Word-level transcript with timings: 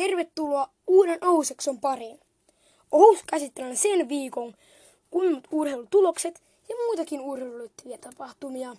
Tervetuloa 0.00 0.70
uuden 0.86 1.24
Ohusekson 1.24 1.80
pariin. 1.80 2.20
Ohus 2.92 3.18
käsittelee 3.26 3.76
sen 3.76 4.08
viikon 4.08 4.54
kunnut 5.10 5.48
urheilutulokset 5.50 6.42
ja 6.68 6.74
muitakin 6.86 7.20
urheiluliittyviä 7.20 7.98
tapahtumia. 7.98 8.76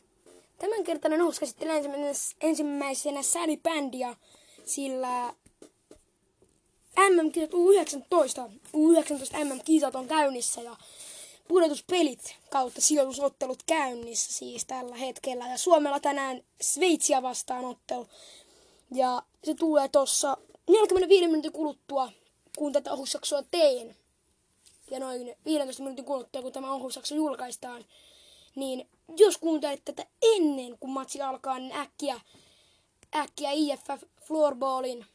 Tämänkertainen 0.60 1.22
Ohus 1.22 1.40
käsittelee 1.40 1.82
ensimmäisenä 2.42 3.22
sälibändiä, 3.24 4.16
sillä 4.66 5.34
MM-kisat 7.10 7.52
U19, 7.52 8.52
U19 8.74 9.46
MM-kisat 9.46 9.96
on 9.96 10.08
käynnissä 10.08 10.62
ja 10.62 10.76
pudotuspelit 11.48 12.36
kautta 12.50 12.82
sijoitusottelut 12.82 13.64
käynnissä 13.66 14.34
siis 14.34 14.66
tällä 14.66 14.96
hetkellä. 14.96 15.48
Ja 15.48 15.58
Suomella 15.58 16.00
tänään 16.00 16.44
Sveitsiä 16.62 17.22
vastaan 17.22 17.66
ottelu. 17.66 18.08
Ja 18.94 19.24
se 19.44 19.54
tulee 19.54 19.90
tuossa 19.90 20.38
45 20.70 21.28
minuutin 21.28 21.52
kuluttua, 21.52 22.12
kun 22.58 22.74
tätä 22.74 22.92
ohusjaksoa 22.94 23.44
teen. 23.52 23.96
Ja 24.92 25.00
noin 25.00 25.36
15 25.46 25.84
minuutin 25.84 26.06
kuluttua, 26.06 26.42
kun 26.42 26.52
tämä 26.52 26.74
ohusjakso 26.74 27.16
julkaistaan. 27.16 27.86
Niin 28.56 28.88
jos 29.18 29.38
kuuntelet 29.38 29.82
tätä 29.86 30.06
ennen 30.22 30.78
kuin 30.80 30.92
matsi 30.92 31.22
alkaa, 31.22 31.60
niin 31.60 31.76
äkkiä, 31.76 32.22
äkkiä 33.16 33.52
IFF 33.52 34.04
Floorballin 34.28 35.06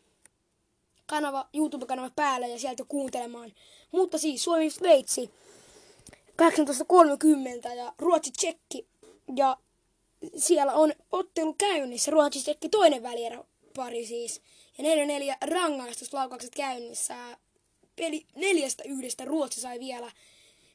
kanava, 1.07 1.49
YouTube-kanava 1.55 2.11
päälle 2.17 2.49
ja 2.49 2.59
sieltä 2.59 2.85
kuuntelemaan. 2.89 3.53
Mutta 3.93 4.19
siis 4.19 4.45
Suomi-Sveitsi 4.45 5.31
18.30 6.43 7.77
ja 7.77 7.93
Ruotsi-Tsekki. 7.99 8.87
Ja 9.37 9.57
siellä 10.37 10.73
on 10.73 10.93
ottelu 11.13 11.55
käynnissä. 11.59 12.11
Ruotsi-Tsekki 12.11 12.69
toinen 12.69 13.03
välierä 13.03 13.45
pari 13.77 14.07
siis. 14.07 14.41
Ja 14.79 14.85
4-4 14.85 15.37
rangaistuslaukaukset 15.51 16.55
käynnissä. 16.55 17.17
Peli 17.97 18.27
neljästä 18.35 18.83
yhdestä 18.87 19.25
Ruotsi 19.25 19.61
sai 19.61 19.81
vielä, 19.81 20.13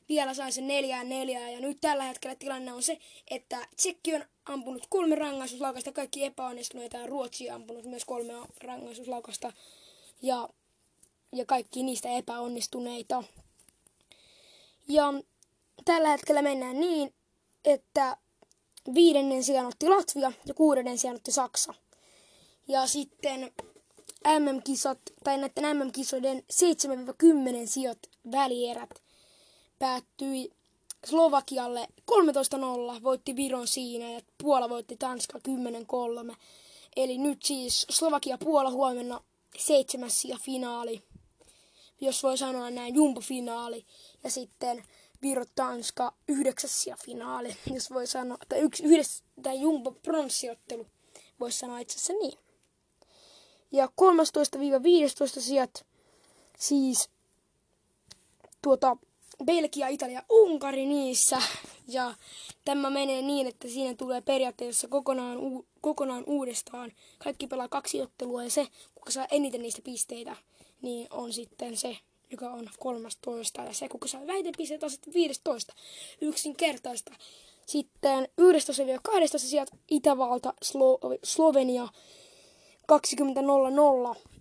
vielä 0.10 0.34
sai 0.34 0.52
sen 0.52 0.68
neljään 0.68 1.10
neljää. 1.10 1.50
Ja 1.50 1.60
nyt 1.60 1.78
tällä 1.82 2.04
hetkellä 2.04 2.36
tilanne 2.36 2.74
on 2.74 2.84
se, 2.84 2.98
että 3.32 3.68
Tsekki 3.76 4.16
on 4.16 4.26
ampunut 4.46 4.88
kolme 4.90 5.16
rangaistuslaukasta, 5.16 5.92
kaikki 5.92 6.26
epäonnistuneita 6.26 6.98
ja 6.98 7.08
Ruotsi 7.08 7.50
on 7.50 7.56
ampunut 7.56 7.86
myös 7.86 8.06
kolme 8.06 8.34
rangaistuslaukasta. 8.64 9.54
Ja, 10.22 10.50
ja 11.36 11.46
kaikki 11.46 11.84
niistä 11.84 12.10
epäonnistuneita. 12.10 13.24
Ja 14.88 15.14
tällä 15.86 16.10
hetkellä 16.10 16.42
mennään 16.42 16.80
niin, 16.80 17.14
että 17.66 18.18
viidennen 18.94 19.44
sijaan 19.44 19.68
otti 19.68 19.90
Latvia 19.90 20.32
ja 20.46 20.54
kuudennen 20.54 20.98
sijaan 20.98 21.16
otti 21.16 21.32
Saksa. 21.32 21.74
Ja 22.68 22.88
sitten 22.88 23.52
MM-kisat, 24.28 25.00
tai 25.24 25.38
näiden 25.38 25.78
MM-kisoiden 25.78 26.38
7-10 26.38 26.44
sijat 27.66 27.98
välierät 28.32 29.02
päättyi 29.80 30.52
Slovakialle 31.06 31.88
13-0, 33.00 33.04
voitti 33.04 33.36
Viron 33.36 33.68
siinä 33.68 34.12
ja 34.12 34.22
Puola 34.38 34.70
voitti 34.70 34.98
Tanska 34.98 35.40
10-3. 36.32 36.36
Eli 36.96 37.18
nyt 37.18 37.44
siis 37.44 37.86
Slovakia-Puola 37.90 38.72
huomenna 38.72 39.22
seitsemäs 39.58 40.26
ja 40.26 40.38
finaali, 40.42 41.02
jos 42.02 42.24
voi 42.24 42.38
sanoa 42.38 42.70
näin, 42.70 42.96
jumbo-finaali. 42.96 43.86
Ja 44.24 44.32
sitten 44.32 44.84
Viro-Tanska 45.22 46.12
yhdeksäs 46.28 46.88
ja 46.88 46.98
finaali, 47.06 47.56
jos 47.74 47.92
voi 47.92 48.08
sanoa, 48.08 48.38
tai 48.50 48.60
yksi, 48.60 48.84
yhdessä, 48.84 49.24
tai 49.44 49.62
jumbo-pronssiottelu, 49.62 50.88
voisi 51.40 51.60
sanoa 51.60 51.80
itse 51.80 51.96
asiassa 51.96 52.14
niin. 52.14 52.40
Ja 53.72 53.86
13-15 53.86 53.90
sijat, 55.42 55.86
siis 56.58 57.10
tuota, 58.62 58.98
Belgia, 59.46 59.88
Italia, 59.88 60.24
Unkari 60.30 60.86
niissä. 60.86 61.42
Ja 61.88 62.16
tämä 62.66 62.90
menee 62.90 63.22
niin, 63.22 63.48
että 63.48 63.68
siinä 63.68 63.96
tulee 63.96 64.22
periaatteessa 64.22 64.88
kokonaan, 64.88 65.38
u- 65.38 65.66
kokonaan 65.82 66.24
uudestaan. 66.28 66.92
Kaikki 67.24 67.48
pelaa 67.48 67.68
kaksi 67.68 68.02
ottelua 68.02 68.44
ja 68.44 68.50
se, 68.50 68.68
kuka 68.96 69.12
saa 69.12 69.28
eniten 69.32 69.62
niistä 69.62 69.82
pisteitä, 69.82 70.36
niin 70.82 71.08
on 71.10 71.34
sitten 71.34 71.78
se, 71.78 71.98
joka 72.32 72.50
on 72.50 72.70
13. 72.80 73.62
Ja 73.64 73.74
se, 73.74 73.90
kuka 73.90 74.08
saa 74.08 74.28
vähiten 74.28 74.54
pisteitä, 74.58 74.86
on 74.86 74.92
sitten 74.92 75.14
15. 75.14 75.74
Yksinkertaista. 76.22 77.14
Sitten 77.66 78.28
11-12 79.36 79.40
sijat 79.40 79.70
Itävalta, 79.92 80.54
Slo- 80.66 81.20
Slovenia 81.24 81.88
20.00 82.92 84.32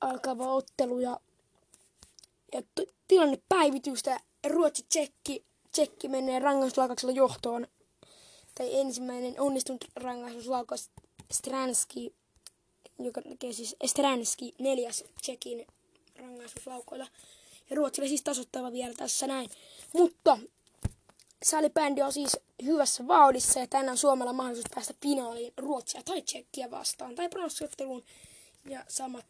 alkava 0.00 0.52
ottelu 0.52 1.00
ja, 1.00 1.20
ja 2.52 2.62
t- 2.62 2.94
tilanne 3.08 3.38
päivitystä. 3.48 4.20
Ruotsi 4.46 4.86
Tsekki, 4.88 5.44
Tsekki 5.72 6.08
menee 6.08 6.38
rangaistuslaukauksella 6.38 7.14
johtoon. 7.14 7.66
Tai 8.54 8.80
ensimmäinen 8.80 9.40
onnistunut 9.40 9.84
rangaistuslaukaus 9.96 10.90
Stranski, 11.32 12.14
joka 12.98 13.22
tekee 13.22 13.52
siis 13.52 13.76
Stranski 13.86 14.54
neljäs 14.58 15.04
Tsekin 15.20 15.66
rangaistuslaukoilla. 16.16 17.06
Ja 17.70 17.76
Ruotsille 17.76 18.08
siis 18.08 18.22
tasoittava 18.22 18.72
vielä 18.72 18.94
tässä 18.94 19.26
näin. 19.26 19.50
Mutta 19.92 20.38
salibändi 21.42 22.02
on 22.02 22.12
siis 22.12 22.36
hyvässä 22.64 23.08
vauhdissa 23.08 23.60
ja 23.60 23.66
tänään 23.66 23.96
Suomella 23.96 24.30
on 24.30 24.36
mahdollisuus 24.36 24.70
päästä 24.74 24.94
finaaliin 25.02 25.52
Ruotsia 25.56 26.02
tai 26.02 26.22
Tsekkiä 26.22 26.70
vastaan 26.70 27.14
tai 27.14 27.28
pronssiotteluun. 27.28 28.04
Ja 28.64 28.84
samat, 28.88 29.26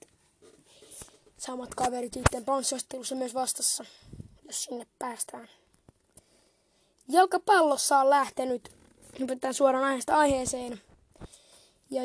samat 1.38 1.74
kaverit 1.74 2.14
sitten 2.14 2.44
pronssiottelussa 2.44 3.14
myös 3.14 3.34
vastassa, 3.34 3.84
jos 4.46 4.64
sinne 4.64 4.86
päästään. 4.98 5.48
Jalkapallossa 7.08 7.98
on 7.98 8.10
lähtenyt, 8.10 8.68
hypätään 9.18 9.54
suoraan 9.54 9.84
aiheesta 9.84 10.16
aiheeseen. 10.16 10.80
Ja 11.90 12.02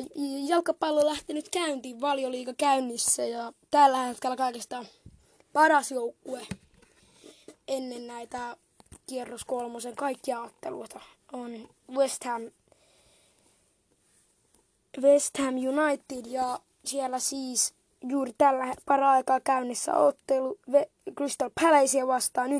jalkapallo 0.47 1.00
on 1.00 1.08
lähtenyt 1.08 1.50
käyntiin, 1.50 2.02
valioliiga 2.02 2.53
käynnissä 2.53 3.25
ja 3.25 3.53
tällä 3.72 3.97
hetkellä 3.97 4.36
kaikesta 4.36 4.86
paras 5.53 5.92
joukkue 5.92 6.47
ennen 7.68 8.08
näitä 8.08 8.58
kierros 9.08 9.46
kolmosen 9.46 9.96
kaikkia 9.96 10.41
otteluita 10.41 11.00
on 11.34 11.69
West 11.91 12.24
Ham, 12.24 12.41
West 15.02 15.38
Ham 15.38 15.56
United 15.56 16.25
ja 16.25 16.59
siellä 16.86 17.19
siis 17.19 17.74
juuri 18.02 18.34
tällä 18.38 18.74
para-aikaa 18.86 19.40
käynnissä 19.40 19.94
ottelu 19.97 20.59
Crystal 21.18 21.50
Palacea 21.62 22.08
vastaan 22.08 22.50
1-0 22.50 22.53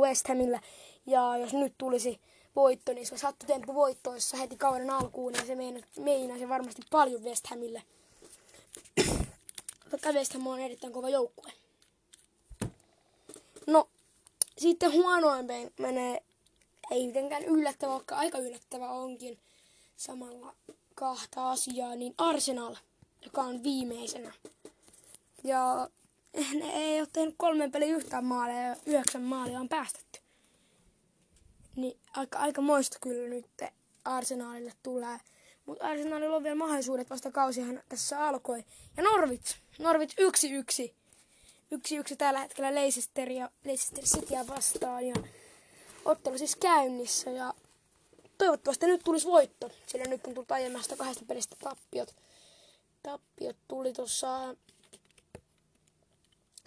West 0.00 0.28
Hamille. 0.28 0.60
Ja 1.06 1.36
jos 1.36 1.52
nyt 1.52 1.74
tulisi 1.78 2.20
voitto, 2.56 2.92
niin 2.92 3.06
se 3.06 3.14
olisi 3.14 3.26
temppu 3.46 3.74
voittoissa 3.74 4.36
heti 4.36 4.56
kauden 4.56 4.90
alkuun 4.90 5.34
ja 5.34 5.46
se 5.46 5.56
meinaisi 6.00 6.48
varmasti 6.48 6.82
paljon 6.90 7.24
West 7.24 7.46
Hamille. 7.46 7.82
Vaikka 9.92 10.12
West 10.12 10.32
Ham 10.32 10.46
on 10.46 10.58
erittäin 10.58 10.92
kova 10.92 11.08
joukkue. 11.08 11.52
No, 13.66 13.88
sitten 14.60 14.92
huonoin 14.92 15.46
menee, 15.78 16.22
ei 16.90 17.06
mitenkään 17.06 17.44
yllättävä, 17.44 17.92
vaikka 17.92 18.16
aika 18.16 18.38
yllättävä 18.38 18.90
onkin 18.90 19.38
samalla 19.96 20.54
kahta 20.94 21.50
asiaa, 21.50 21.94
niin 21.94 22.14
Arsenal, 22.18 22.76
joka 23.24 23.42
on 23.42 23.62
viimeisenä. 23.62 24.32
Ja 25.44 25.90
ne 26.60 26.72
ei 26.72 27.00
ole 27.00 27.08
tehnyt 27.12 27.34
kolmen 27.38 27.72
pelin 27.72 27.94
yhtään 27.94 28.24
maalia 28.24 28.62
ja 28.62 28.76
yhdeksän 28.86 29.22
maalia 29.22 29.60
on 29.60 29.68
päästetty. 29.68 30.20
Niin 31.76 31.98
aika, 32.16 32.38
aika 32.38 32.60
moista 32.60 32.98
kyllä 33.00 33.28
nyt 33.28 33.46
Arsenalille 34.04 34.72
tulee. 34.82 35.18
Mutta 35.66 35.86
Arsenalilla 35.86 36.36
on 36.36 36.42
vielä 36.42 36.56
mahdollisuudet, 36.56 37.10
vasta 37.10 37.30
kausihan 37.30 37.82
tässä 37.88 38.28
alkoi. 38.28 38.64
Ja 38.96 39.02
Norwich, 39.02 39.56
Norwich 39.78 40.14
yksi 40.18 40.94
yksi 41.70 41.96
yksi 41.96 42.16
tällä 42.16 42.40
hetkellä 42.40 42.74
Leicester 42.74 43.30
ja 43.30 43.50
Leicester 43.64 44.04
Cityä 44.04 44.46
vastaan 44.46 45.06
ja 45.06 45.14
ottelu 46.04 46.38
siis 46.38 46.56
käynnissä 46.56 47.30
ja 47.30 47.54
toivottavasti 48.38 48.86
nyt 48.86 49.00
tulisi 49.04 49.26
voitto, 49.26 49.70
sillä 49.86 50.04
nyt 50.04 50.26
on 50.26 50.34
tullut 50.34 50.52
aiemmasta 50.52 50.96
kahdesta 50.96 51.24
pelistä 51.28 51.56
tappiot. 51.58 52.14
Tappiot 53.02 53.56
tuli 53.68 53.92
tuossa 53.92 54.54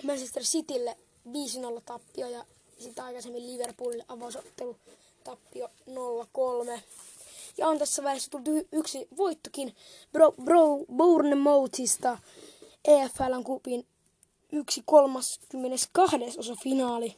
Manchester 0.03 0.43
Citylle 0.43 0.97
5-0 1.27 1.81
tappio 1.85 2.27
ja 2.27 2.45
sitten 2.79 3.03
aikaisemmin 3.05 3.47
Liverpoolille 3.47 4.05
avausottelu 4.07 4.77
tappio 5.23 5.69
0-3. 6.77 6.79
Ja 7.57 7.67
on 7.67 7.79
tässä 7.79 8.03
välissä 8.03 8.31
tullut 8.31 8.67
yksi 8.71 9.07
voittokin 9.17 9.75
Bro, 10.11 10.31
Bro 10.31 10.85
Bournemouthista 10.95 12.17
EFLn 12.85 13.43
kupin 13.43 13.85
yksi 14.53 14.83
kolmaskymmenes 14.85 15.89
osa 16.37 16.55
finaali. 16.63 17.15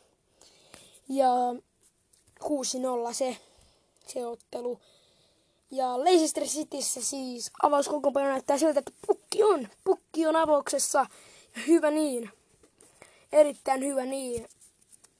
Ja 1.09 1.29
6-0 2.43 3.13
se, 3.13 3.37
se 4.07 4.27
ottelu. 4.27 4.79
Ja 5.71 6.03
Leicester 6.03 6.43
Cityssä 6.43 7.01
siis 7.01 7.51
avauskokoonpano 7.63 8.27
näyttää 8.27 8.57
siltä, 8.57 8.79
että 8.79 8.91
pukki 9.07 9.43
on. 9.43 9.67
Pukki 9.83 10.27
on 10.27 10.35
avauksessa. 10.35 11.05
Ja 11.55 11.61
hyvä 11.67 11.91
niin. 11.91 12.29
Erittäin 13.31 13.85
hyvä 13.85 14.05
niin, 14.05 14.47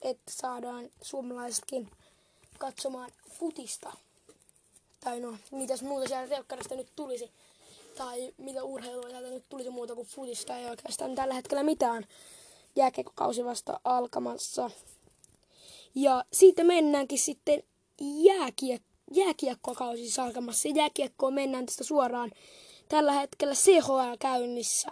että 0.02 0.32
saadaan 0.32 0.90
suomalaisetkin 1.02 1.90
katsomaan 2.58 3.10
futista. 3.30 3.92
Tai 5.00 5.20
no, 5.20 5.36
mitäs 5.50 5.82
muuta 5.82 6.08
sieltä 6.08 6.28
telkkarista 6.28 6.74
nyt 6.74 6.88
tulisi. 6.96 7.30
Tai 7.96 8.32
mitä 8.38 8.64
urheilua 8.64 9.08
sieltä 9.08 9.30
nyt 9.30 9.44
tulisi 9.48 9.70
muuta 9.70 9.94
kuin 9.94 10.06
futista. 10.06 10.56
Ei 10.56 10.66
oikeastaan 10.66 11.14
tällä 11.14 11.34
hetkellä 11.34 11.62
mitään. 11.62 12.04
Jääkiekkokausi 12.76 13.44
vasta 13.44 13.80
alkamassa. 13.84 14.70
Ja 15.94 16.24
siitä 16.32 16.64
mennäänkin 16.64 17.18
sitten 17.18 17.62
jääkiek- 18.02 18.82
jääkiekkokausi 19.14 20.02
siis 20.02 20.18
alkamassa. 20.18 20.68
Jääkiekkoon 20.68 21.34
mennään 21.34 21.66
tästä 21.66 21.84
suoraan. 21.84 22.30
Tällä 22.88 23.12
hetkellä 23.12 23.54
CHL 23.54 24.16
käynnissä. 24.18 24.88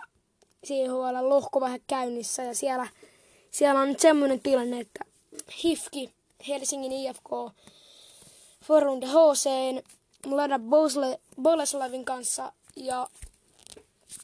CHL 0.66 1.28
lohkovaihe 1.28 1.80
käynnissä 1.86 2.42
ja 2.42 2.54
siellä, 2.54 2.88
siellä 3.50 3.80
on 3.80 3.88
nyt 3.88 4.00
semmoinen 4.00 4.40
tilanne, 4.40 4.80
että 4.80 5.04
HIFKI, 5.64 6.10
Helsingin 6.48 6.92
IFK, 6.92 7.30
Forunde 8.64 9.06
HC, 9.06 9.48
Mlada 10.26 10.60
Boleslavin 11.42 12.04
kanssa 12.04 12.52
ja 12.76 13.09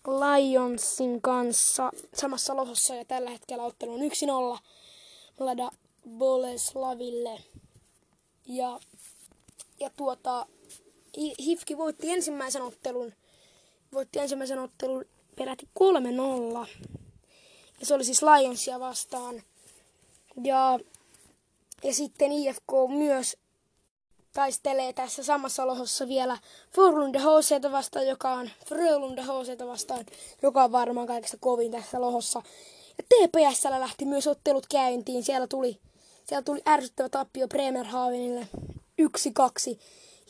Lionsin 0.06 1.23
kanssa 1.23 1.91
samassa 2.14 2.56
lohossa 2.56 2.94
ja 2.94 3.05
tällä 3.05 3.31
hetkellä 3.31 3.64
ottelu 3.64 3.94
on 3.94 4.00
1-0 4.56 4.58
Mlada 5.41 5.70
Boleslaville. 6.08 7.43
Ja, 8.47 8.81
ja 9.81 9.91
tuota, 9.97 10.47
Hifki 11.38 11.79
voitti 11.79 12.11
ensimmäisen 12.11 12.62
ottelun, 12.62 13.12
voitti 13.93 14.19
ensimmäisen 14.19 14.58
ottelun 14.58 15.05
peräti 15.37 15.69
3-0. 16.64 16.69
Ja 17.81 17.87
se 17.87 17.94
oli 17.94 18.05
siis 18.05 18.23
Lionsia 18.23 18.81
vastaan. 18.81 19.43
Ja, 20.44 20.79
ja 21.85 21.94
sitten 21.94 22.32
IFK 22.32 22.73
myös 22.88 23.37
taistelee 24.32 24.92
tässä 24.92 25.24
samassa 25.24 25.66
lohossa 25.66 26.08
vielä 26.08 26.38
Forlunde 26.74 27.18
HC 27.18 27.72
vastaan, 27.72 28.06
joka 28.06 28.32
on 28.32 28.50
Frölunde 28.66 29.22
HC 29.22 29.66
vastaan, 29.66 30.06
joka 30.42 30.64
on 30.64 30.72
varmaan 30.72 31.06
kaikista 31.06 31.36
kovin 31.40 31.72
tässä 31.72 32.00
lohossa. 32.00 32.42
Ja 32.98 33.04
TPSllä 33.04 33.80
lähti 33.80 34.04
myös 34.04 34.26
ottelut 34.26 34.66
käyntiin. 34.66 35.24
Siellä 35.24 35.46
tuli, 35.46 35.78
siellä 36.24 36.42
tuli 36.42 36.62
ärsyttävä 36.68 37.08
tappio 37.08 37.48
Bremerhavenille 37.48 38.48
1-2. 39.02 39.78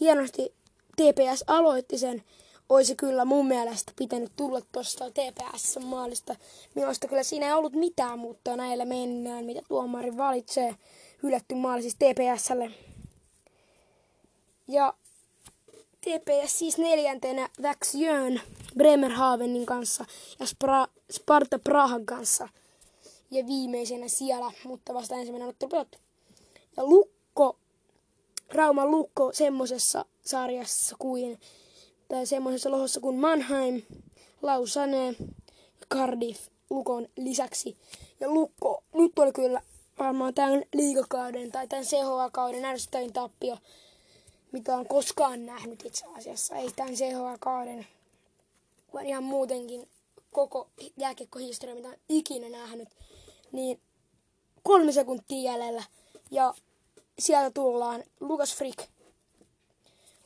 Hienosti 0.00 0.54
TPS 0.96 1.44
aloitti 1.46 1.98
sen. 1.98 2.22
Olisi 2.68 2.96
kyllä 2.96 3.24
mun 3.24 3.46
mielestä 3.46 3.92
pitänyt 3.96 4.32
tulla 4.36 4.60
tuosta 4.72 5.04
TPS-maalista. 5.10 6.36
Minusta 6.74 7.08
kyllä 7.08 7.22
siinä 7.22 7.46
ei 7.46 7.52
ollut 7.52 7.72
mitään, 7.72 8.18
mutta 8.18 8.56
näillä 8.56 8.84
mennään, 8.84 9.44
mitä 9.44 9.60
tuomari 9.68 10.16
valitsee. 10.16 10.74
Hylätty 11.22 11.54
maali 11.54 11.82
siis 11.82 11.94
TPSlle. 11.94 12.70
Ja 14.70 14.94
TPS 16.00 16.58
siis 16.58 16.78
neljäntenä 16.78 17.48
Växjön 17.62 18.40
Bremerhavenin 18.76 19.66
kanssa 19.66 20.04
ja 20.40 20.46
Spra- 20.46 20.90
Sparta 21.12 21.58
Prahan 21.58 22.06
kanssa. 22.06 22.48
Ja 23.30 23.46
viimeisenä 23.46 24.08
siellä, 24.08 24.52
mutta 24.64 24.94
vasta 24.94 25.14
ensimmäinen 25.14 25.48
ottelu 25.48 25.70
pelattu. 25.70 25.98
Ja 26.76 26.84
Lukko, 26.84 27.56
Rauman 28.48 28.90
Lukko 28.90 29.32
semmosessa 29.32 30.04
sarjassa 30.24 30.96
kuin, 30.98 31.40
tai 32.08 32.26
semmoisessa 32.26 32.70
lohossa 32.70 33.00
kuin 33.00 33.16
Mannheim, 33.16 33.82
Lausanne 34.42 35.14
Cardiff 35.94 36.48
Lukon 36.70 37.08
lisäksi. 37.16 37.76
Ja 38.20 38.28
Lukko, 38.28 38.84
nyt 38.94 39.18
oli 39.18 39.32
kyllä 39.32 39.62
varmaan 39.98 40.34
tämän 40.34 40.62
liikakauden 40.74 41.52
tai 41.52 41.68
tämän 41.68 41.84
CHA-kauden 41.84 42.64
ärsyttävin 42.64 43.12
tappio 43.12 43.56
mitä 44.52 44.76
on 44.76 44.86
koskaan 44.86 45.46
nähnyt 45.46 45.84
itse 45.86 46.06
asiassa. 46.16 46.56
Ei 46.56 46.70
tämän 46.76 46.94
CHL-kauden, 46.94 47.86
vaan 48.94 49.06
ihan 49.06 49.24
muutenkin 49.24 49.88
koko 50.32 50.68
jääkiekkohistoria, 50.96 51.74
mitä 51.74 51.88
on 51.88 51.96
ikinä 52.08 52.48
nähnyt. 52.48 52.88
Niin 53.52 53.80
kolme 54.62 54.92
sekuntia 54.92 55.52
jäljellä. 55.52 55.82
Ja 56.30 56.54
sieltä 57.18 57.50
tullaan 57.50 58.04
Lukas 58.20 58.56
Frick 58.56 58.78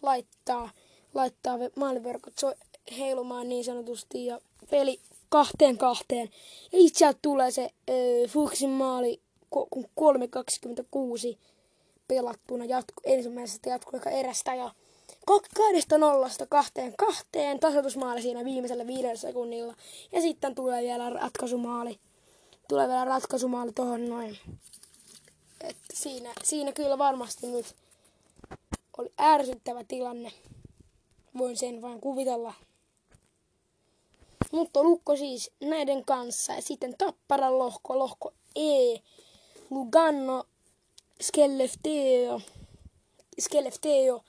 laittaa, 0.02 0.70
laittaa 1.14 1.58
maaliverkot 1.76 2.34
heilumaan 2.98 3.48
niin 3.48 3.64
sanotusti 3.64 4.26
ja 4.26 4.40
peli 4.70 5.00
kahteen 5.28 5.78
kahteen. 5.78 6.30
Ja 6.72 6.78
itse 6.78 7.14
tulee 7.22 7.50
se 7.50 7.62
äh, 7.64 8.30
Fuchsin 8.30 8.70
maali, 8.70 9.20
kun 9.50 9.84
3.26 9.84 11.38
pelattuna 12.08 12.64
jatku, 12.64 13.00
ensimmäisestä 13.04 13.70
jatkuaika 13.70 14.10
erästä 14.10 14.54
ja 14.54 14.74
kahdesta 15.56 15.98
nollasta 15.98 16.46
kahteen 16.46 16.94
kahteen 16.96 17.60
tasoitusmaali 17.60 18.22
siinä 18.22 18.44
viimeisellä 18.44 18.86
viidellä 18.86 19.16
sekunnilla. 19.16 19.74
Ja 20.12 20.20
sitten 20.20 20.54
tulee 20.54 20.82
vielä 20.82 21.10
ratkaisumaali. 21.10 21.98
Tulee 22.68 22.88
vielä 22.88 23.04
ratkaisumaali 23.04 23.72
tuohon 23.72 24.08
noin. 24.08 24.38
Et 25.60 25.76
siinä, 25.94 26.32
siinä 26.42 26.72
kyllä 26.72 26.98
varmasti 26.98 27.46
nyt 27.46 27.74
oli 28.98 29.12
ärsyttävä 29.20 29.84
tilanne. 29.84 30.32
Voin 31.38 31.56
sen 31.56 31.82
vain 31.82 32.00
kuvitella. 32.00 32.54
Mutta 34.52 34.82
Lukko 34.82 35.16
siis 35.16 35.50
näiden 35.60 36.04
kanssa. 36.04 36.52
Ja 36.52 36.62
sitten 36.62 36.94
Tapparan 36.98 37.58
lohko, 37.58 37.98
lohko 37.98 38.32
E. 38.56 38.98
Lugano 39.70 40.44
Skellefteå, 41.22 42.40
Skellefteå, 43.40 44.20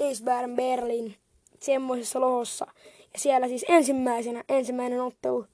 Eisbären 0.00 0.56
Berlin, 0.56 1.16
semmoisessa 1.60 2.20
lohossa. 2.20 2.66
Ja 3.12 3.18
siellä 3.18 3.48
siis 3.48 3.64
ensimmäisenä, 3.68 4.44
ensimmäinen 4.48 5.00
ottelu, 5.00 5.46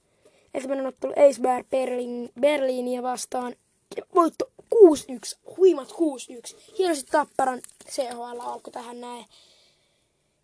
ensimmäinen 0.53 0.87
ottelu 0.87 1.13
Eisbär 1.15 1.63
Berlin, 1.69 2.29
Berliiniä 2.39 3.03
vastaan. 3.03 3.55
Ja 3.97 4.03
voitto 4.15 4.51
6-1, 4.75 4.77
huimat 5.57 5.91
6-1. 5.91 5.95
Hienosti 6.77 7.11
Tapparan 7.11 7.61
CHL 7.89 8.39
alkoi 8.39 8.73
tähän 8.73 9.01
näin 9.01 9.25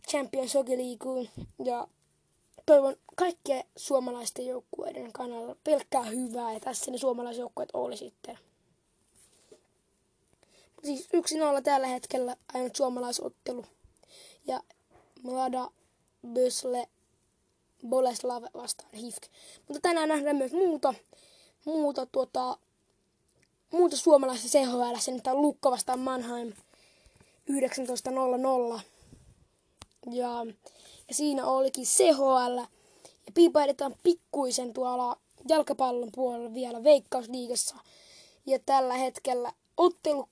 Champions 0.09 0.53
Hockey 0.53 0.77
Leagueen. 0.77 1.29
Ja 1.65 1.87
toivon 2.65 2.95
kaikkien 3.15 3.63
suomalaisten 3.75 4.47
joukkueiden 4.47 5.11
kannalta 5.13 5.55
pelkkää 5.63 6.03
hyvää. 6.03 6.53
Ja 6.53 6.59
tässä 6.59 6.91
ne 6.91 6.97
suomalaisjoukkueet 6.97 7.69
oli 7.73 7.97
sitten 7.97 8.37
siis 10.83 11.07
yksi 11.13 11.37
nolla 11.37 11.61
tällä 11.61 11.87
hetkellä 11.87 12.35
ainut 12.53 12.75
suomalaisottelu. 12.75 13.65
Ja 14.47 14.61
Mlada 15.23 15.69
Bösle 16.27 16.87
Boleslav 17.87 18.43
vastaan 18.53 18.93
HIFK. 18.93 19.23
Mutta 19.67 19.81
tänään 19.81 20.09
nähdään 20.09 20.35
myös 20.35 20.51
muuta, 20.51 20.93
muuta, 21.65 22.05
tuota, 22.05 22.57
muuta 23.71 23.97
suomalaista 23.97 24.47
CHL. 24.47 25.11
Nyt 25.11 25.27
on 25.27 25.41
Lukko 25.41 25.71
vastaan 25.71 25.99
Mannheim 25.99 26.53
19.00. 27.51 28.81
Ja, 30.11 30.45
ja 31.07 31.13
siinä 31.13 31.45
olikin 31.45 31.85
CHL. 31.85 32.57
Ja 33.25 33.31
piipaidetaan 33.33 33.95
pikkuisen 34.03 34.73
tuolla 34.73 35.17
jalkapallon 35.49 36.09
puolella 36.15 36.53
vielä 36.53 36.83
Veikkausliigassa. 36.83 37.75
Ja 38.45 38.59
tällä 38.65 38.93
hetkellä 38.93 39.53
ottelu 39.77 40.29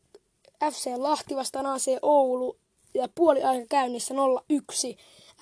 FC 0.72 0.88
Lahti 0.98 1.36
vastaan 1.36 1.66
AC 1.66 1.86
Oulu 2.02 2.58
ja 2.94 3.10
puoli 3.16 3.44
aika 3.44 3.66
käynnissä 3.70 4.14
0-1 4.14 4.18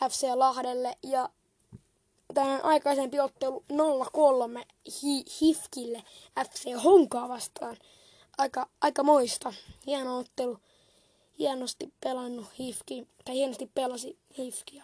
FC 0.09 0.23
Lahdelle 0.35 0.97
ja 1.03 1.29
tänään 2.33 2.65
aikaisempi 2.65 3.19
ottelu 3.19 3.63
0-3 3.73 4.65
hi- 5.03 5.25
Hifkille 5.41 6.03
FC 6.49 6.73
Honkaa 6.83 7.29
vastaan. 7.29 7.77
Aika, 8.37 8.67
aika 8.81 9.03
moista. 9.03 9.53
Hieno 9.85 10.17
ottelu. 10.17 10.57
Hienosti 11.39 11.93
pelannut 12.03 12.45
Hifki, 12.59 13.07
tai 13.25 13.35
hienosti 13.35 13.71
pelasi 13.73 14.17
Hifkia. 14.37 14.83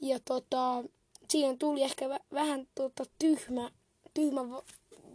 Ja 0.00 0.20
tota, 0.24 0.84
siihen 1.30 1.58
tuli 1.58 1.82
ehkä 1.82 2.08
v- 2.08 2.32
vähän 2.34 2.68
tota, 2.74 3.04
tyhmä, 3.18 3.70
tyhmä 4.14 4.40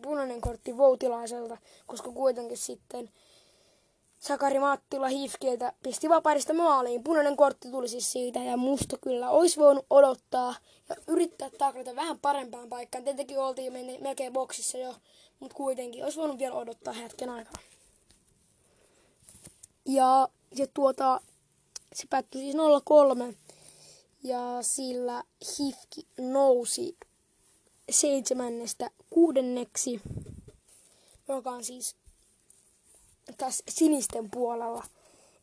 punainen 0.02 0.42
kortti 0.42 0.78
Voutilaiselta, 0.78 1.58
koska 1.88 2.12
kuitenkin 2.12 2.58
sitten 2.58 3.10
Sakari 4.32 4.60
Mattila 4.60 5.08
Hifkieltä 5.08 5.74
pisti 5.84 6.10
vaparista 6.10 6.54
maaliin. 6.54 7.04
Punainen 7.04 7.38
kortti 7.38 7.72
tuli 7.72 7.88
siis 7.88 8.12
siitä 8.12 8.40
ja 8.40 8.58
musta 8.58 8.98
kyllä 8.98 9.30
olisi 9.30 9.60
voinut 9.60 9.86
odottaa 9.90 10.56
ja 10.90 10.96
yrittää 11.08 11.50
taklata 11.58 11.96
vähän 11.96 12.20
parempaan 12.20 12.70
paikkaan. 12.70 13.04
Tietenkin 13.04 13.40
oltiin 13.40 13.74
melkein 14.02 14.34
boksissa 14.34 14.78
jo, 14.78 14.96
mutta 15.40 15.56
kuitenkin 15.56 16.04
olisi 16.04 16.18
voinut 16.18 16.38
vielä 16.38 16.56
odottaa 16.56 16.94
hetken 16.94 17.30
aikaa. 17.30 17.62
Ja, 19.86 20.28
ja 20.56 20.68
tuota, 20.74 21.22
Se 21.94 22.08
päättyi 22.10 22.42
siis 22.42 22.56
0-3 23.32 23.36
ja 24.24 24.58
sillä 24.62 25.24
Hifki 25.60 26.08
nousi 26.20 26.98
seitsemännestä 27.92 28.90
kuudenneksi, 29.10 30.02
joka 31.28 31.50
on 31.50 31.64
siis 31.64 31.96
tässä 33.38 33.64
sinisten 33.70 34.32
puolella, 34.32 34.84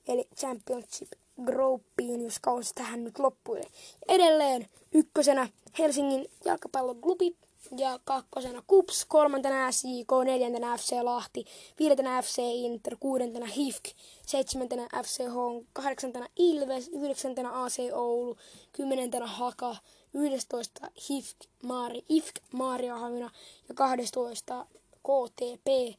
eli 0.09 0.29
Championship 0.37 1.13
Groupiin, 1.45 2.25
jos 2.25 2.39
kausi 2.41 2.75
tähän 2.75 3.05
nyt 3.05 3.19
loppui. 3.19 3.61
Edelleen 4.09 4.67
ykkösenä 4.93 5.49
Helsingin 5.79 6.31
jalkapalloklubi 6.45 7.37
ja 7.77 8.01
kakkosena 8.05 8.63
KUPS, 8.67 9.05
kolmantena 9.05 9.73
SJK, 9.73 10.09
neljäntenä 10.25 10.77
FC 10.77 10.93
Lahti, 11.03 11.45
viidentenä 11.79 12.23
FC 12.23 12.39
Inter, 12.39 12.97
kuudentena 13.01 13.47
HIFK, 13.47 13.85
seitsemäntenä 14.27 14.89
FC 15.05 15.29
Hong, 15.29 15.65
kahdeksantena 15.73 16.27
Ilves, 16.37 16.89
yhdeksäntenä 16.89 17.63
AC 17.63 17.79
Oulu, 17.93 18.37
kymmenentenä 18.73 19.27
Haka, 19.27 19.77
yhdestoista 20.15 20.91
HIFK, 21.09 21.37
Maari, 21.63 22.05
IFK, 22.09 22.41
Maariahamina 22.53 23.31
ja 23.69 23.75
kahdestoista 23.75 24.67
KTP. 24.93 25.99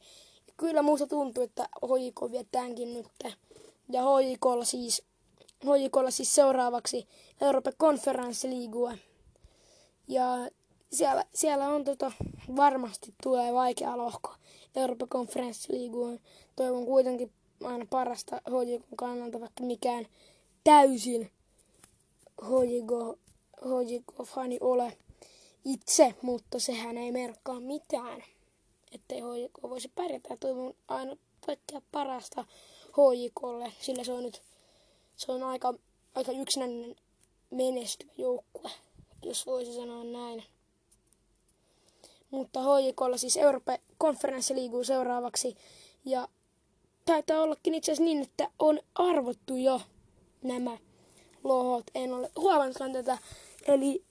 Kyllä 0.60 0.82
muusta 0.82 1.06
tuntuu, 1.06 1.44
että 1.44 1.68
HJK 1.86 2.30
vietäänkin 2.30 2.94
nyt. 2.94 3.06
Ja 3.88 4.02
HJKlla 4.02 4.64
siis, 4.64 5.02
HJKlla 5.64 6.10
siis 6.10 6.34
seuraavaksi 6.34 7.08
Euroopan 7.40 7.72
konferenssiliigua. 7.76 8.92
Ja 10.08 10.26
siellä, 10.92 11.24
siellä 11.34 11.68
on 11.68 11.84
tota, 11.84 12.12
varmasti 12.56 13.14
tulee 13.22 13.52
vaikea 13.52 13.96
lohko 13.96 14.34
Euroopan 14.76 15.08
konferenssiliiguun. 15.08 16.20
Toivon 16.56 16.86
kuitenkin 16.86 17.32
aina 17.64 17.86
parasta 17.90 18.36
HJK 18.36 18.84
kannalta, 18.96 19.40
vaikka 19.40 19.64
mikään 19.64 20.06
täysin 20.64 21.30
HJK, 22.42 23.18
HJK-fani 23.62 24.58
ole 24.60 24.96
itse, 25.64 26.14
mutta 26.22 26.58
sehän 26.58 26.98
ei 26.98 27.12
merkkaa 27.12 27.60
mitään, 27.60 28.22
ettei 28.92 29.20
HJK 29.20 29.62
voisi 29.62 29.90
pärjätä. 29.94 30.36
Toivon 30.40 30.74
aina 30.88 31.16
kaikkea 31.46 31.80
parasta 31.92 32.44
HJKlle, 32.92 33.72
sillä 33.80 34.04
se 34.04 34.12
on 34.12 34.22
nyt 34.22 34.42
se 35.20 35.32
on 35.32 35.42
aika, 35.42 35.74
aika 36.14 36.32
yksinäinen 36.32 36.96
menestyvä 37.50 38.12
joukkue, 38.18 38.70
jos 39.22 39.46
voisi 39.46 39.74
sanoa 39.74 40.04
näin. 40.04 40.44
Mutta 42.30 42.60
HJKlla 42.60 43.16
siis 43.16 43.36
Euroopan 43.36 43.78
konferenssiliiguu 43.98 44.84
seuraavaksi. 44.84 45.56
Ja 46.04 46.28
taitaa 47.04 47.42
ollakin 47.42 47.74
itse 47.74 47.92
asiassa 47.92 48.04
niin, 48.04 48.22
että 48.22 48.50
on 48.58 48.80
arvottu 48.94 49.56
jo 49.56 49.80
nämä 50.42 50.78
lohot. 51.44 51.84
En 51.94 52.14
ole 52.14 52.30
huomannutkaan 52.36 52.92
tätä. 52.92 53.18
Eli 53.66 54.04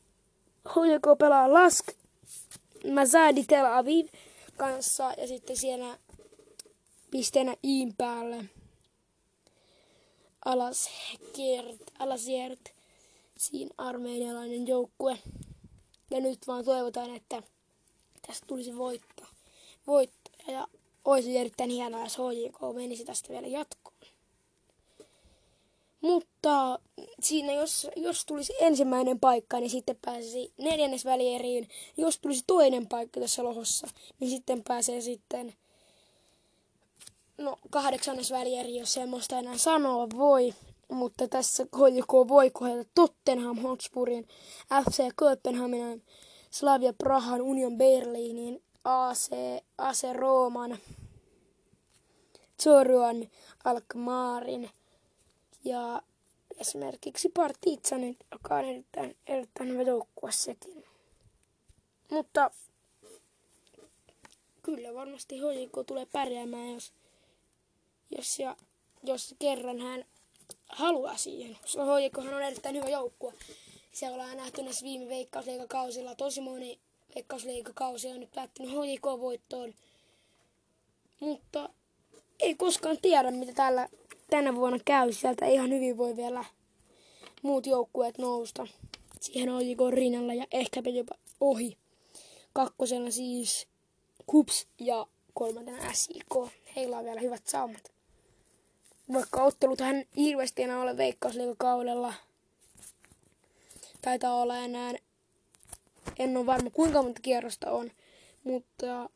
HJK 0.69 1.17
pelaa 1.19 1.53
Lask 1.53 1.88
Mazadi 2.93 3.43
Tel 3.43 3.65
Aviv 3.65 4.07
kanssa 4.60 5.13
ja 5.18 5.28
sitten 5.28 5.58
siellä 5.58 6.00
pisteenä 7.12 7.56
Iin 7.63 7.94
päälle 7.98 8.46
alas 10.46 10.89
Kert, 11.36 11.92
Alasjert, 12.00 12.70
siinä 13.38 13.70
armeenialainen 13.78 14.68
joukkue. 14.68 15.20
Ja 16.12 16.22
nyt 16.22 16.48
vaan 16.48 16.66
toivotaan, 16.66 17.16
että 17.16 17.44
tästä 18.28 18.48
tulisi 18.48 18.78
voitto. 18.78 19.24
voitto. 19.88 20.32
Ja 20.48 20.68
olisi 21.06 21.38
erittäin 21.38 21.70
hienoa, 21.70 22.04
jos 22.04 22.18
HJK 22.18 22.75
menisi 22.75 23.06
tästä 23.06 23.30
vielä 23.30 23.48
jatkoon. 23.48 23.96
Mutta 26.01 26.80
siinä, 27.24 27.54
jos, 27.54 27.88
jos 27.96 28.26
tulisi 28.26 28.54
ensimmäinen 28.60 29.20
paikka, 29.20 29.60
niin 29.60 29.70
sitten 29.70 29.98
pääsisi 30.06 30.54
neljännes 30.58 31.06
välieriin. 31.06 31.70
Jos 31.98 32.20
tulisi 32.20 32.44
toinen 32.48 32.88
paikka 32.88 33.20
tässä 33.20 33.44
lohossa, 33.44 33.88
niin 34.20 34.32
sitten 34.32 34.64
pääsee 34.64 35.02
sitten 35.02 35.54
no, 37.38 37.58
kahdeksannes 37.70 38.32
välieri, 38.32 38.78
jos 38.78 38.94
semmoista 38.94 39.40
enää 39.40 39.58
sanoa 39.58 40.08
voi. 40.18 40.54
Mutta 40.92 41.28
tässä 41.28 41.64
HJK 41.64 42.14
voi 42.28 42.50
kohdata 42.50 42.90
Tottenham 42.96 43.58
Hotspurin, 43.58 44.28
FC 44.90 45.04
Kööpenhaminan, 45.16 46.02
Slavia 46.52 46.94
Prahan, 46.94 47.42
Union 47.42 47.78
Berliinin, 47.78 48.64
AC, 48.84 49.32
AC 49.78 50.04
Rooman, 50.14 50.78
Zoruan, 52.64 53.30
Alkmaarin 53.64 54.70
ja 55.64 56.02
esimerkiksi 56.60 57.30
Partitsanin, 57.30 58.18
joka 58.32 58.56
on 58.56 58.66
erittäin, 58.66 59.18
erittäin 59.28 59.70
hyvä 59.70 59.82
joukkue 59.82 60.32
sekin. 60.32 60.84
Mutta 62.12 62.51
kyllä 64.62 64.94
varmasti 64.94 65.36
HJK 65.36 65.86
tulee 65.88 66.06
pärjäämään, 66.06 66.74
jos, 66.74 66.94
jos, 68.18 68.39
ja, 68.39 68.58
jos 69.04 69.36
kerran 69.39 69.80
hän 69.80 70.06
haluaa 70.70 71.18
siihen. 71.18 71.58
Koska 71.62 71.86
HJK 71.86 72.18
on 72.18 72.44
erittäin 72.44 72.75
hyvä 72.75 72.89
joukkue 72.89 73.34
se 73.92 74.10
ollaan 74.10 74.38
nähty 74.38 74.63
näissä 74.63 74.86
viime 74.86 75.10
veikkausleikakausilla. 75.10 76.16
Tosi 76.16 76.42
moni 76.42 76.80
veikkausleikakausi 77.16 78.08
on 78.08 78.20
nyt 78.20 78.32
päättynyt 78.32 78.72
HJK-voittoon. 78.72 79.74
Mutta 81.20 81.70
ei 82.39 82.56
koskaan 82.56 82.98
tiedä, 83.01 83.32
mitä 83.32 83.54
tällä, 83.54 83.89
tänä 84.29 84.55
vuonna 84.55 84.79
käy. 84.86 85.13
Sieltä 85.13 85.45
ihan 85.45 85.69
hyvin 85.69 85.98
voi 85.98 86.15
vielä 86.17 86.45
muut 87.41 87.65
joukkueet 87.65 88.17
nousta 88.17 88.67
siihen 89.21 89.50
HJK 89.50 89.79
rinnalla 89.89 90.33
ja 90.33 90.48
ehkäpä 90.51 90.89
jopa 90.89 91.15
ohi. 91.41 91.77
Kakkosena 92.53 93.12
siis 93.12 93.67
KUPS 94.25 94.67
ja 94.79 95.07
kolmantena 95.33 95.93
SIK. 95.93 96.36
Heillä 96.75 96.98
on 96.98 97.05
vielä 97.05 97.21
hyvät 97.21 97.48
saumat. 97.48 97.91
Vaikka 99.13 99.43
ottelut 99.43 99.79
hän 99.79 100.03
hirveästi 100.17 100.63
enää 100.63 100.81
ole 100.81 100.98
veikkausliikakaudella, 100.98 102.13
taitaa 104.01 104.41
olla 104.41 104.57
enää, 104.57 104.93
en 106.19 106.38
ole 106.38 106.45
varma 106.45 106.69
kuinka 106.69 107.03
monta 107.03 107.21
kierrosta 107.21 107.71
on, 107.71 107.91
mutta 108.43 109.09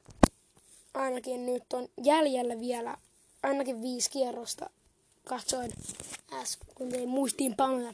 ainakin 0.94 1.46
nyt 1.46 1.74
on 1.74 1.88
jäljellä 2.04 2.60
vielä 2.60 2.98
ainakin 3.44 3.82
viisi 3.82 4.12
kierrosta. 4.12 4.70
Katsoin 5.28 5.74
äsken, 6.34 6.68
kun 6.76 6.96
ei 6.96 7.06
muistiinpanoja. 7.06 7.94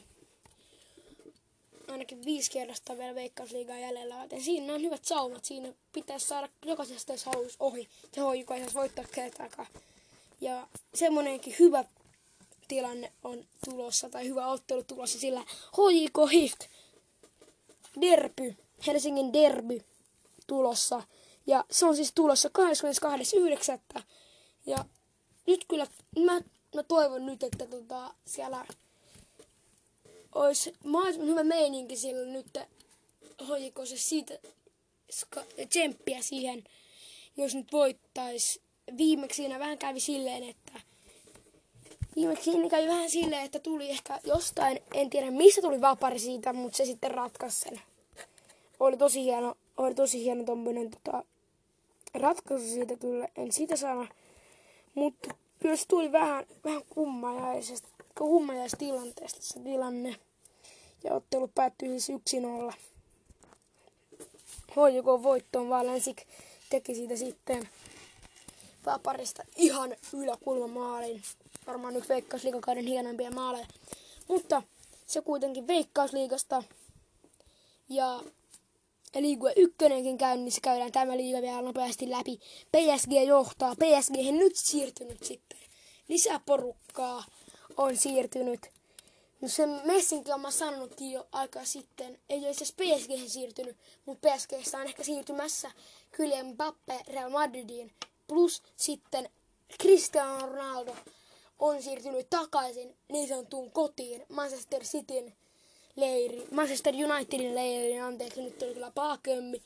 Ainakin 1.88 2.24
viisi 2.24 2.50
kierrosta 2.50 2.98
vielä 2.98 3.14
Veikkausliigaa 3.14 3.78
jäljellä, 3.78 4.22
joten 4.22 4.42
siinä 4.42 4.74
on 4.74 4.82
hyvät 4.82 5.04
saumat. 5.04 5.44
Siinä 5.44 5.72
pitäisi 5.92 6.26
saada 6.26 6.48
jokaisesta, 6.64 7.12
haluaisi 7.24 7.56
ohi. 7.60 7.88
Se 8.14 8.20
hoiko 8.20 8.54
ei 8.54 8.66
voittaa 8.74 9.04
kertaakaan. 9.12 9.68
Ja 10.40 10.68
semmonenkin 10.94 11.56
hyvä 11.58 11.84
tilanne 12.68 13.12
on 13.24 13.44
tulossa, 13.64 14.10
tai 14.10 14.28
hyvä 14.28 14.46
ottelu 14.46 14.82
tulossa, 14.82 15.18
sillä 15.18 15.40
HJK 15.76 16.32
HIFK 16.32 16.60
derby, 18.00 18.56
Helsingin 18.86 19.32
derby 19.32 19.84
tulossa. 20.46 21.02
Ja 21.46 21.64
se 21.70 21.86
on 21.86 21.96
siis 21.96 22.12
tulossa 22.14 22.50
22.9. 23.96 24.02
Ja 24.66 24.84
nyt 25.46 25.64
kyllä 25.68 25.86
mä, 26.18 26.40
mä 26.74 26.82
toivon 26.82 27.26
nyt, 27.26 27.42
että 27.42 27.66
tota, 27.66 28.14
siellä 28.26 28.66
olisi 30.34 30.72
mahdollisimman 30.84 31.30
hyvä 31.30 31.44
meininki 31.44 31.96
sillä 31.96 32.32
nyt 32.32 32.58
hoiko 33.48 33.86
se 33.86 33.96
siitä 33.96 34.34
tsemppiä 35.68 36.22
siihen, 36.22 36.64
jos 37.36 37.54
nyt 37.54 37.72
voittais. 37.72 38.60
Viimeksi 38.96 39.36
siinä 39.36 39.58
vähän 39.58 39.78
kävi 39.78 40.00
silleen, 40.00 40.42
että 40.42 40.80
viimeksi 42.16 42.44
siinä 42.44 42.68
kävi 42.68 42.86
vähän 42.88 43.10
silleen, 43.10 43.44
että 43.44 43.58
tuli 43.58 43.90
ehkä 43.90 44.20
jostain, 44.24 44.80
en 44.94 45.10
tiedä 45.10 45.30
missä 45.30 45.62
tuli 45.62 45.80
vapari 45.80 46.18
siitä, 46.18 46.52
mutta 46.52 46.76
se 46.76 46.84
sitten 46.84 47.10
ratkaisi 47.10 47.60
sen. 47.60 47.80
Oli 48.80 48.96
tosi 48.96 49.24
hieno, 49.24 49.56
oli 49.76 49.94
tosi 49.94 50.24
hieno 50.24 50.44
tommonen 50.44 50.90
tota, 50.90 51.24
ratkaisu 52.14 52.66
siitä 52.66 52.96
kyllä, 52.96 53.28
en 53.36 53.52
siitä 53.52 53.76
sano. 53.76 54.06
Mutta 54.94 55.34
kyllä 55.60 55.76
se 55.76 55.86
tuli 55.88 56.12
vähän, 56.12 56.46
vähän 56.64 56.82
kummajaisesta, 56.88 57.88
tilanteesta 58.78 59.42
se 59.42 59.60
tilanne. 59.60 60.16
Ja 61.04 61.14
ottelu 61.14 61.48
päättyi 61.48 62.00
siis 62.00 62.18
1-0. 62.70 62.74
HJK 64.70 65.22
voittoon 65.22 65.68
vaan 65.68 65.86
Lensik 65.86 66.22
teki 66.70 66.94
siitä 66.94 67.16
sitten 67.16 67.68
vaparista 68.86 69.42
ihan 69.56 69.96
yläkulmamaalin 70.12 71.22
varmaan 71.66 71.94
nyt 71.94 72.08
Veikkausliigakauden 72.08 72.86
hienoimpia 72.86 73.30
maaleja. 73.30 73.66
Mutta 74.28 74.62
se 75.06 75.20
kuitenkin 75.20 75.66
Veikkausliigasta. 75.66 76.62
Ja 77.88 78.20
Liigue 79.18 79.52
ykkönenkin 79.56 80.18
käynnissä 80.18 80.60
käydään 80.60 80.92
tämä 80.92 81.16
liiga 81.16 81.42
vielä 81.42 81.62
nopeasti 81.62 82.10
läpi. 82.10 82.40
PSG 82.76 83.12
johtaa. 83.26 83.74
PSG 83.74 84.14
nyt 84.32 84.56
siirtynyt 84.56 85.22
sitten. 85.22 85.58
Lisää 86.08 86.40
porukkaa 86.46 87.24
on 87.76 87.96
siirtynyt 87.96 88.70
No 89.40 89.48
se 89.48 89.66
Messinkin 89.66 90.34
on 90.34 90.40
mä 90.40 90.50
sanonutkin 90.50 91.12
jo 91.12 91.28
aika 91.32 91.64
sitten. 91.64 92.18
Ei 92.28 92.44
ole 92.44 92.54
siis 92.54 92.72
PSG 92.72 93.28
siirtynyt, 93.28 93.76
mutta 94.06 94.28
PSG 94.28 94.52
on 94.74 94.86
ehkä 94.86 95.04
siirtymässä 95.04 95.70
kyllä 96.10 96.42
Mbappe 96.42 97.00
Real 97.08 97.30
Madridiin. 97.30 97.92
Plus 98.28 98.62
sitten 98.76 99.30
Cristiano 99.80 100.46
Ronaldo 100.46 100.96
on 101.58 101.82
siirtynyt 101.82 102.30
takaisin 102.30 102.96
niin 103.12 103.28
sanottuun 103.28 103.70
kotiin 103.70 104.26
Manchester 104.28 104.82
Cityn 104.82 105.32
leiri, 105.96 106.46
Manchester 106.50 106.94
Unitedin 106.94 107.54
leiriin, 107.54 108.02
anteeksi 108.02 108.42
nyt 108.42 108.58
tuli 108.58 108.74
kyllä 108.74 108.92
paakömmi, 108.94 109.62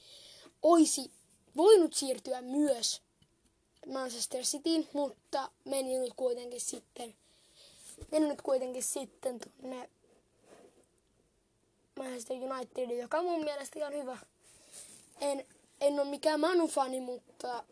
olisi 0.63 1.11
voinut 1.57 1.95
siirtyä 1.95 2.43
myös 2.43 3.03
Manchester 3.87 4.43
Cityin, 4.43 4.89
mutta 4.93 5.51
meni 5.65 5.99
nyt 5.99 6.13
kuitenkin 6.17 6.61
sitten, 6.61 7.15
meni 8.13 8.29
nyt 8.29 8.43
kuitenkin 8.43 8.83
sitten 8.83 9.39
tuonne 9.39 9.91
Manchester 11.99 12.37
Unitedin, 12.37 12.99
joka 12.99 13.19
on 13.19 13.25
mun 13.25 13.45
mielestä 13.45 13.79
ihan 13.79 13.93
hyvä. 13.93 14.19
En, 15.21 15.47
en 15.81 16.01
ole 16.01 16.11
mikään 16.11 16.41
Manu-fani, 16.41 17.01
mutta 17.01 17.65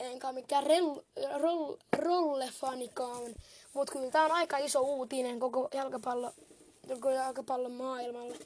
enkä 0.00 0.32
mikään 0.32 0.64
rel, 0.66 0.84
roll, 1.38 1.76
rolle-fanikaan. 1.96 3.34
Mutta 3.72 3.92
kyllä 3.92 4.10
tämä 4.10 4.24
on 4.24 4.32
aika 4.32 4.58
iso 4.58 4.80
uutinen 4.80 5.40
koko 5.40 5.68
jalkapallo, 5.74 6.32
koko 6.94 7.10
jalkapallon 7.10 7.72
maailmalle. 7.72 8.36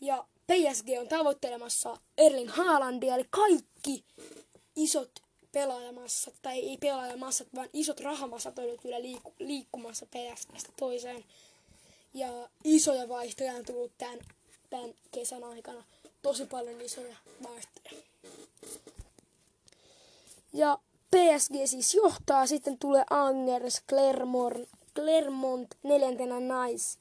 Ja 0.00 0.24
PSG 0.46 0.88
on 1.00 1.08
tavoittelemassa 1.08 1.96
Erling 2.18 2.50
Haalandia, 2.50 3.14
eli 3.14 3.24
kaikki 3.30 4.04
isot 4.76 5.10
pelaajamassat, 5.52 6.34
tai 6.42 6.58
ei 6.58 6.76
pelaajamassat, 6.76 7.48
vaan 7.54 7.68
isot 7.72 8.00
rahamassat 8.00 8.58
on 8.58 8.78
kyllä 8.82 8.98
liik- 8.98 9.32
liikkumassa 9.38 10.06
PSGstä 10.06 10.72
toiseen. 10.76 11.24
Ja 12.14 12.48
isoja 12.64 13.08
vaihtoja 13.08 13.52
on 13.52 13.64
tullut 13.64 13.92
tämän, 13.98 14.18
tämän 14.70 14.94
kesän 15.10 15.44
aikana. 15.44 15.84
Tosi 16.22 16.46
paljon 16.46 16.80
isoja 16.80 17.16
vaihtoja. 17.42 18.02
Ja 20.52 20.78
PSG 21.10 21.54
siis 21.64 21.94
johtaa, 21.94 22.46
sitten 22.46 22.78
tulee 22.78 23.04
Angers, 23.10 23.82
Clermont, 23.88 24.68
Clermont 24.94 25.74
neljäntenä 25.82 26.36
Nice, 26.40 26.98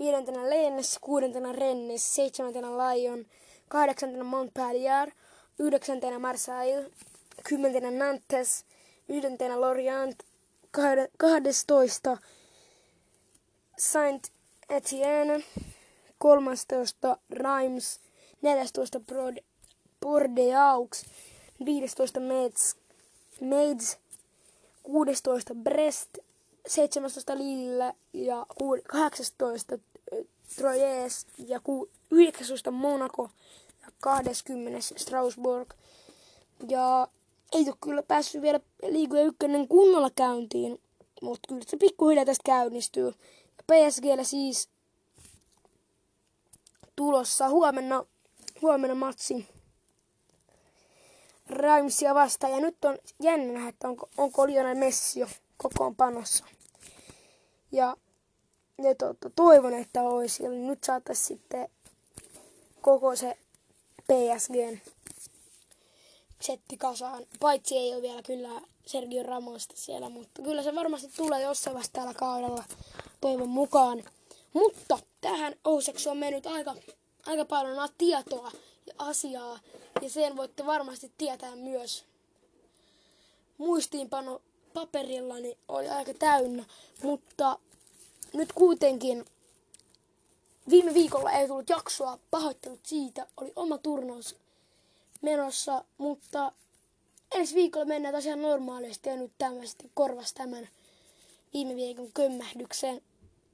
viidentenä 0.00 0.50
Lens, 0.50 0.98
kuudentena 1.00 1.52
Rennes, 1.52 2.14
seitsemäntenä 2.14 2.68
Lyon, 2.68 3.26
kahdeksantena 3.68 4.24
Montpellier, 4.24 5.10
yhdeksäntenä 5.58 6.18
Marseille, 6.18 6.90
kymmentenä 7.48 7.90
Nantes, 7.90 8.64
yhdentenä 9.08 9.60
Lorient, 9.60 10.22
kahdestoista 11.18 12.18
Saint 13.78 14.32
Etienne, 14.70 15.44
kolmastoista 16.18 17.16
Reims, 17.30 18.00
neljästoista 18.42 19.00
Bordeaux, 20.00 21.04
viidestoista 21.64 22.20
Metz, 22.20 22.74
Maids, 23.40 23.98
16 24.82 25.54
Brest, 25.54 26.18
17 26.66 27.38
Lille 27.38 27.94
ja 28.12 28.46
18 28.88 29.78
Troyes 30.56 31.26
ja 31.38 31.60
19 32.10 32.70
Monaco 32.70 33.30
ja 33.82 33.88
20 34.00 34.80
Strasbourg. 34.96 35.70
Ja 36.68 37.08
ei 37.52 37.64
ole 37.66 37.76
kyllä 37.80 38.02
päässyt 38.02 38.42
vielä 38.42 38.60
liigoja 38.82 39.22
ykkönen 39.22 39.68
kunnolla 39.68 40.10
käyntiin, 40.16 40.80
mutta 41.22 41.48
kyllä 41.48 41.62
se 41.66 41.76
pikkuhiljaa 41.76 42.24
tästä 42.24 42.42
käynnistyy. 42.44 43.12
PSGllä 43.66 44.24
siis 44.24 44.68
tulossa 46.96 47.48
huomenna, 47.48 48.04
huomenna 48.62 48.94
matsi 48.94 49.46
Rimesia 51.50 52.14
vastaan. 52.14 52.52
Ja 52.52 52.60
nyt 52.60 52.84
on 52.84 52.98
jännä 53.22 53.52
nähdä, 53.52 53.68
että 53.68 53.88
onko, 53.88 54.08
onko 54.16 54.46
Lionel 54.46 54.74
Messi 54.74 55.20
jo 55.20 55.26
kokoonpanossa. 55.56 56.44
Ja, 57.72 57.96
ja 58.84 58.94
to, 58.94 59.14
toivon, 59.36 59.74
että 59.74 60.02
olisi. 60.02 60.46
Eli 60.46 60.58
nyt 60.58 60.84
saataisiin 60.84 61.26
sitten 61.26 61.68
koko 62.80 63.16
se 63.16 63.38
PSGn 64.02 64.78
setti 66.40 66.76
kasaan. 66.76 67.26
Paitsi 67.40 67.76
ei 67.76 67.94
ole 67.94 68.02
vielä 68.02 68.22
kyllä 68.22 68.60
Sergio 68.86 69.22
Ramosta 69.22 69.74
siellä, 69.76 70.08
mutta 70.08 70.42
kyllä 70.42 70.62
se 70.62 70.74
varmasti 70.74 71.10
tulee 71.16 71.42
jossain 71.42 71.76
vasta 71.76 71.92
tällä 71.92 72.14
kaudella 72.14 72.64
toivon 73.20 73.48
mukaan. 73.48 74.04
Mutta 74.52 74.98
tähän 75.20 75.54
Ouseksi 75.64 76.08
on 76.08 76.16
mennyt 76.16 76.46
aika, 76.46 76.74
aika 77.26 77.44
paljon 77.44 77.88
tietoa 77.98 78.50
ja 78.86 78.94
asiaa 78.98 79.58
ja 80.02 80.10
sen 80.10 80.36
voitte 80.36 80.66
varmasti 80.66 81.12
tietää 81.18 81.56
myös. 81.56 82.04
Muistiinpano 83.58 84.40
paperillani 84.74 85.58
oli 85.68 85.88
aika 85.88 86.14
täynnä, 86.14 86.64
mutta 87.02 87.58
nyt 88.32 88.52
kuitenkin 88.52 89.24
viime 90.70 90.94
viikolla 90.94 91.32
ei 91.32 91.48
tullut 91.48 91.68
jaksoa, 91.68 92.18
pahoittelut 92.30 92.86
siitä, 92.86 93.26
oli 93.36 93.52
oma 93.56 93.78
turnaus 93.78 94.36
menossa, 95.22 95.84
mutta 95.98 96.52
ensi 97.34 97.54
viikolla 97.54 97.86
mennään 97.86 98.14
tosiaan 98.14 98.42
normaalisti 98.42 99.08
ja 99.08 99.16
nyt 99.16 99.32
tämmöisesti 99.38 99.90
korvas 99.94 100.32
tämän 100.32 100.68
viime 101.52 101.76
viikon 101.76 102.12
kömmähdyksen. 102.12 103.02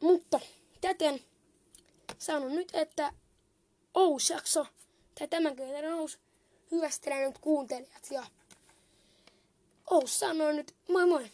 Mutta 0.00 0.40
täten 0.80 1.20
sanon 2.18 2.54
nyt, 2.54 2.68
että 2.72 3.12
Ous-jakso, 3.94 4.66
tai 5.18 5.28
tämän 5.28 5.56
kerran 5.56 5.94
Ous, 5.94 6.18
hyvästelen 6.70 7.26
nyt 7.26 7.38
kuuntelijat 7.38 8.10
ja 8.10 8.26
Ous 9.90 10.20
sanoo 10.20 10.52
nyt 10.52 10.74
moi 10.88 11.06
moi! 11.06 11.30